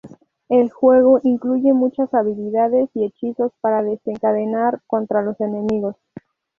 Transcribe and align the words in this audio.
El 0.49 0.71
juego 0.71 1.19
incluye 1.21 1.73
muchas 1.73 2.11
habilidades 2.15 2.89
y 2.95 3.03
hechizos 3.05 3.51
que 3.63 3.69
desencadenar 3.83 4.81
contra 4.87 5.21
los 5.21 5.39
enemigos. 5.39 5.95